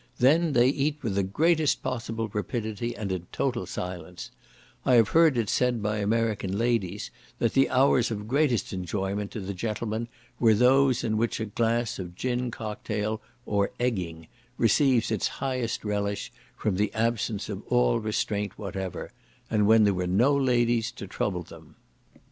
Then 0.17 0.53
they 0.53 0.67
eat 0.67 0.97
with 1.03 1.13
the 1.13 1.21
greatest 1.21 1.83
possible 1.83 2.27
rapidity, 2.29 2.95
and 2.95 3.11
in 3.11 3.27
total 3.31 3.67
silence; 3.67 4.31
I 4.83 4.95
have 4.95 5.09
heard 5.09 5.37
it 5.37 5.47
said 5.47 5.83
by 5.83 5.97
American 5.99 6.57
ladies, 6.57 7.11
that 7.37 7.53
the 7.53 7.69
hours 7.69 8.09
of 8.09 8.27
greatest 8.27 8.73
enjoyment 8.73 9.29
to 9.29 9.39
the 9.39 9.53
gentlemen 9.53 10.07
were 10.39 10.55
those 10.55 11.03
in 11.03 11.17
which 11.17 11.39
a 11.39 11.45
glass 11.45 11.99
of 11.99 12.15
gin 12.15 12.49
cocktail, 12.49 13.21
or 13.45 13.73
egging, 13.79 14.25
receives 14.57 15.11
its 15.11 15.27
highest 15.37 15.85
relish 15.85 16.31
from 16.57 16.77
the 16.77 16.91
absence 16.95 17.47
of 17.47 17.61
all 17.67 17.99
restraint 17.99 18.57
whatever; 18.57 19.11
and 19.51 19.67
when 19.67 19.83
there 19.83 19.93
were 19.93 20.07
no 20.07 20.35
ladies 20.35 20.91
to 20.93 21.05
trouble 21.05 21.43
them. 21.43 21.75